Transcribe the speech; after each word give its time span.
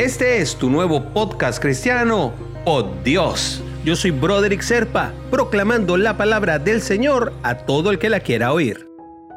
Este 0.00 0.38
es 0.38 0.56
tu 0.56 0.70
nuevo 0.70 1.12
podcast 1.12 1.60
cristiano, 1.60 2.32
Oh 2.64 2.84
Dios. 3.04 3.62
Yo 3.84 3.94
soy 3.94 4.12
Broderick 4.12 4.62
Serpa, 4.62 5.12
proclamando 5.30 5.98
la 5.98 6.16
palabra 6.16 6.58
del 6.58 6.80
Señor 6.80 7.34
a 7.42 7.54
todo 7.66 7.90
el 7.90 7.98
que 7.98 8.08
la 8.08 8.20
quiera 8.20 8.54
oír. 8.54 8.88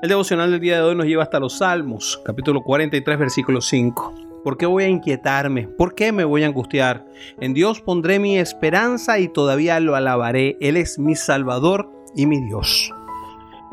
El 0.01 0.07
devocional 0.07 0.51
del 0.51 0.61
día 0.61 0.77
de 0.77 0.83
hoy 0.83 0.95
nos 0.95 1.05
lleva 1.05 1.23
hasta 1.23 1.41
los 1.41 1.57
Salmos, 1.57 2.21
capítulo 2.23 2.61
43, 2.61 3.19
versículo 3.19 3.59
5. 3.59 4.13
¿Por 4.45 4.57
qué 4.57 4.65
voy 4.65 4.85
a 4.85 4.87
inquietarme? 4.87 5.67
¿Por 5.67 5.95
qué 5.95 6.13
me 6.13 6.23
voy 6.23 6.43
a 6.43 6.47
angustiar? 6.47 7.05
En 7.41 7.53
Dios 7.53 7.81
pondré 7.81 8.19
mi 8.19 8.39
esperanza 8.39 9.19
y 9.19 9.27
todavía 9.27 9.81
lo 9.81 9.97
alabaré. 9.97 10.55
Él 10.61 10.77
es 10.77 10.97
mi 10.97 11.17
Salvador 11.17 11.91
y 12.15 12.25
mi 12.25 12.39
Dios. 12.39 12.89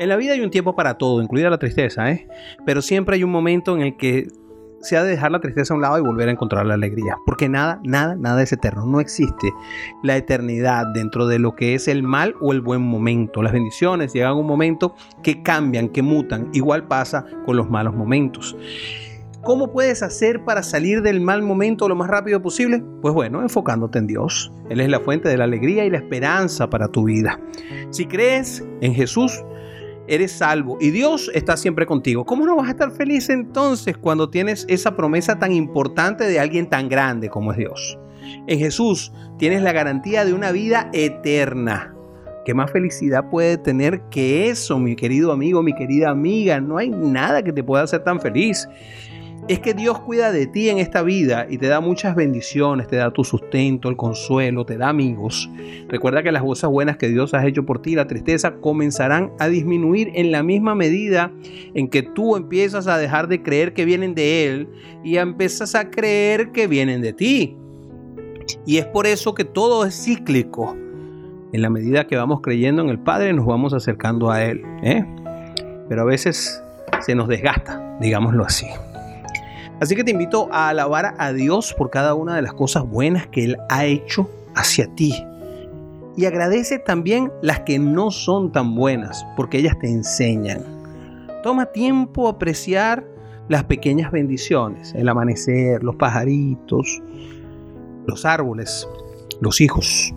En 0.01 0.09
la 0.09 0.17
vida 0.17 0.33
hay 0.33 0.41
un 0.41 0.51
tiempo 0.51 0.75
para 0.75 0.97
todo, 0.97 1.21
incluida 1.21 1.49
la 1.49 1.57
tristeza, 1.57 2.11
¿eh? 2.11 2.27
Pero 2.65 2.81
siempre 2.81 3.15
hay 3.15 3.23
un 3.23 3.31
momento 3.31 3.75
en 3.77 3.81
el 3.81 3.95
que 3.95 4.27
se 4.81 4.97
ha 4.97 5.03
de 5.03 5.11
dejar 5.11 5.31
la 5.31 5.39
tristeza 5.39 5.73
a 5.73 5.75
un 5.75 5.81
lado 5.81 5.97
y 5.97 6.01
volver 6.01 6.29
a 6.29 6.31
encontrar 6.31 6.65
la 6.65 6.73
alegría. 6.73 7.17
Porque 7.25 7.49
nada, 7.49 7.79
nada, 7.83 8.15
nada 8.15 8.41
es 8.41 8.51
eterno. 8.51 8.85
No 8.85 8.99
existe 8.99 9.53
la 10.03 10.17
eternidad 10.17 10.87
dentro 10.93 11.27
de 11.27 11.39
lo 11.39 11.55
que 11.55 11.75
es 11.75 11.87
el 11.87 12.03
mal 12.03 12.35
o 12.41 12.51
el 12.51 12.61
buen 12.61 12.81
momento. 12.81 13.41
Las 13.41 13.53
bendiciones 13.53 14.13
llegan 14.13 14.35
un 14.35 14.47
momento 14.47 14.95
que 15.23 15.43
cambian, 15.43 15.89
que 15.89 16.01
mutan. 16.01 16.49
Igual 16.53 16.87
pasa 16.87 17.25
con 17.45 17.57
los 17.57 17.69
malos 17.69 17.95
momentos. 17.95 18.55
¿Cómo 19.43 19.71
puedes 19.71 20.03
hacer 20.03 20.45
para 20.45 20.61
salir 20.61 21.01
del 21.01 21.19
mal 21.19 21.41
momento 21.41 21.89
lo 21.89 21.95
más 21.95 22.07
rápido 22.07 22.43
posible? 22.43 22.83
Pues 23.01 23.11
bueno, 23.11 23.41
enfocándote 23.41 23.97
en 23.97 24.05
Dios. 24.05 24.51
Él 24.69 24.79
es 24.79 24.87
la 24.87 24.99
fuente 24.99 25.29
de 25.29 25.37
la 25.37 25.45
alegría 25.45 25.83
y 25.83 25.89
la 25.89 25.97
esperanza 25.97 26.69
para 26.69 26.89
tu 26.89 27.05
vida. 27.05 27.39
Si 27.89 28.05
crees 28.05 28.63
en 28.81 28.93
Jesús, 28.93 29.43
eres 30.07 30.31
salvo 30.31 30.77
y 30.81 30.91
Dios 30.91 31.31
está 31.33 31.57
siempre 31.57 31.85
contigo. 31.85 32.25
¿Cómo 32.25 32.45
no 32.45 32.55
vas 32.55 32.67
a 32.67 32.71
estar 32.71 32.91
feliz 32.91 33.29
entonces 33.29 33.97
cuando 33.97 34.29
tienes 34.29 34.65
esa 34.69 34.95
promesa 34.95 35.39
tan 35.39 35.51
importante 35.51 36.25
de 36.25 36.39
alguien 36.39 36.67
tan 36.67 36.89
grande 36.89 37.29
como 37.29 37.51
es 37.51 37.57
Dios? 37.57 37.99
En 38.47 38.59
Jesús 38.59 39.11
tienes 39.37 39.61
la 39.61 39.71
garantía 39.71 40.25
de 40.25 40.33
una 40.33 40.51
vida 40.51 40.89
eterna. 40.93 41.95
¿Qué 42.45 42.53
más 42.53 42.71
felicidad 42.71 43.29
puede 43.29 43.57
tener 43.57 44.01
que 44.09 44.49
eso, 44.49 44.79
mi 44.79 44.95
querido 44.95 45.31
amigo, 45.31 45.61
mi 45.61 45.73
querida 45.73 46.09
amiga? 46.09 46.59
No 46.59 46.77
hay 46.77 46.89
nada 46.89 47.43
que 47.43 47.53
te 47.53 47.63
pueda 47.63 47.83
hacer 47.83 48.03
tan 48.03 48.19
feliz 48.19 48.67
es 49.51 49.59
que 49.59 49.73
Dios 49.73 49.99
cuida 49.99 50.31
de 50.31 50.47
ti 50.47 50.69
en 50.69 50.77
esta 50.77 51.03
vida 51.03 51.45
y 51.49 51.57
te 51.57 51.67
da 51.67 51.81
muchas 51.81 52.15
bendiciones, 52.15 52.87
te 52.87 52.95
da 52.95 53.11
tu 53.11 53.25
sustento, 53.25 53.89
el 53.89 53.97
consuelo, 53.97 54.65
te 54.65 54.77
da 54.77 54.87
amigos. 54.87 55.49
Recuerda 55.89 56.23
que 56.23 56.31
las 56.31 56.41
cosas 56.41 56.69
buenas 56.69 56.95
que 56.95 57.09
Dios 57.09 57.33
ha 57.33 57.45
hecho 57.45 57.65
por 57.65 57.81
ti, 57.81 57.95
la 57.95 58.07
tristeza, 58.07 58.55
comenzarán 58.61 59.33
a 59.39 59.49
disminuir 59.49 60.09
en 60.15 60.31
la 60.31 60.41
misma 60.41 60.73
medida 60.73 61.33
en 61.73 61.89
que 61.89 62.01
tú 62.01 62.37
empiezas 62.37 62.87
a 62.87 62.97
dejar 62.97 63.27
de 63.27 63.43
creer 63.43 63.73
que 63.73 63.83
vienen 63.83 64.15
de 64.15 64.45
Él 64.45 64.69
y 65.03 65.17
empiezas 65.17 65.75
a 65.75 65.89
creer 65.89 66.53
que 66.53 66.67
vienen 66.67 67.01
de 67.01 67.11
ti. 67.11 67.57
Y 68.65 68.77
es 68.77 68.85
por 68.85 69.05
eso 69.05 69.33
que 69.33 69.43
todo 69.43 69.85
es 69.85 70.01
cíclico. 70.01 70.77
En 71.51 71.61
la 71.61 71.69
medida 71.69 72.07
que 72.07 72.15
vamos 72.15 72.39
creyendo 72.39 72.83
en 72.83 72.89
el 72.89 72.99
Padre, 72.99 73.33
nos 73.33 73.45
vamos 73.45 73.73
acercando 73.73 74.31
a 74.31 74.45
Él. 74.45 74.61
¿eh? 74.81 75.05
Pero 75.89 76.03
a 76.03 76.05
veces 76.05 76.63
se 77.01 77.15
nos 77.15 77.27
desgasta, 77.27 77.97
digámoslo 77.99 78.45
así. 78.45 78.67
Así 79.81 79.95
que 79.95 80.03
te 80.03 80.11
invito 80.11 80.47
a 80.51 80.69
alabar 80.69 81.15
a 81.17 81.33
Dios 81.33 81.73
por 81.73 81.89
cada 81.89 82.13
una 82.13 82.35
de 82.35 82.43
las 82.43 82.53
cosas 82.53 82.87
buenas 82.87 83.25
que 83.25 83.45
Él 83.45 83.57
ha 83.67 83.83
hecho 83.83 84.29
hacia 84.53 84.85
ti. 84.93 85.11
Y 86.15 86.25
agradece 86.25 86.77
también 86.77 87.31
las 87.41 87.61
que 87.61 87.79
no 87.79 88.11
son 88.11 88.51
tan 88.51 88.75
buenas, 88.75 89.25
porque 89.35 89.57
ellas 89.57 89.75
te 89.79 89.89
enseñan. 89.89 90.61
Toma 91.41 91.65
tiempo 91.65 92.27
a 92.27 92.33
apreciar 92.33 93.03
las 93.49 93.63
pequeñas 93.63 94.11
bendiciones, 94.11 94.93
el 94.93 95.09
amanecer, 95.09 95.83
los 95.83 95.95
pajaritos, 95.95 97.01
los 98.05 98.23
árboles, 98.23 98.87
los 99.39 99.61
hijos. 99.61 100.13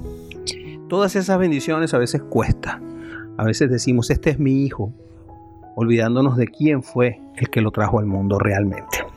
Todas 0.90 1.16
esas 1.16 1.38
bendiciones 1.38 1.94
a 1.94 1.98
veces 1.98 2.22
cuesta. 2.22 2.82
A 3.38 3.44
veces 3.44 3.70
decimos, 3.70 4.10
este 4.10 4.28
es 4.28 4.38
mi 4.38 4.66
hijo, 4.66 4.92
olvidándonos 5.74 6.36
de 6.36 6.48
quién 6.48 6.82
fue 6.82 7.22
el 7.36 7.48
que 7.48 7.62
lo 7.62 7.70
trajo 7.70 7.98
al 7.98 8.04
mundo 8.04 8.38
realmente. 8.38 9.13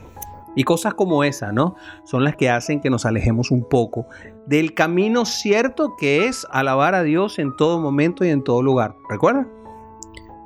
Y 0.58 0.64
cosas 0.64 0.96
como 0.96 1.24
esa, 1.24 1.52
¿no? 1.52 1.76
Son 2.04 2.24
las 2.24 2.36
que 2.36 2.50
hacen 2.50 2.82
que 2.82 2.90
nos 2.90 3.06
alejemos 3.06 3.52
un 3.52 3.64
poco 3.70 4.08
del 4.48 4.74
camino 4.74 5.24
cierto 5.26 5.96
que 6.00 6.26
es 6.26 6.48
alabar 6.50 6.96
a 6.96 7.04
Dios 7.04 7.38
en 7.38 7.56
todo 7.56 7.80
momento 7.80 8.26
y 8.26 8.30
en 8.30 8.44
todo 8.44 8.64
lugar. 8.64 8.96
¿Recuerda? 9.08 9.48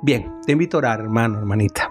Bien, 0.02 0.30
te 0.44 0.52
invito 0.52 0.76
a 0.76 0.78
orar, 0.78 1.00
hermano, 1.00 1.38
hermanita. 1.38 1.90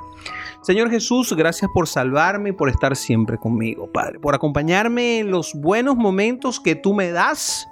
Señor 0.62 0.92
Jesús, 0.92 1.34
gracias 1.36 1.72
por 1.74 1.88
salvarme 1.88 2.50
y 2.50 2.52
por 2.52 2.70
estar 2.70 2.96
siempre 2.96 3.40
conmigo, 3.40 3.90
Padre, 3.92 4.20
por 4.20 4.36
acompañarme 4.36 5.20
en 5.20 5.32
los 5.32 5.56
buenos 5.56 5.96
momentos 5.96 6.60
que 6.60 6.76
tú 6.76 6.94
me 6.94 7.12
das 7.12 7.68